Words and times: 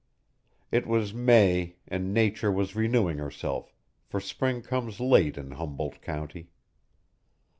It 0.71 0.87
was 0.87 1.13
May, 1.13 1.75
and 1.87 2.11
Nature 2.11 2.51
was 2.51 2.75
renewing 2.75 3.19
herself, 3.19 3.71
for 4.07 4.19
spring 4.19 4.63
comes 4.63 4.99
late 4.99 5.37
in 5.37 5.51
Humboldt 5.51 6.01
County. 6.01 6.49